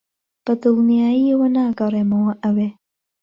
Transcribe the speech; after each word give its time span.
بەدڵنیاییەوە 0.45 1.47
ناگەڕێمەوە 1.55 2.31
ئەوێ. 2.43 2.69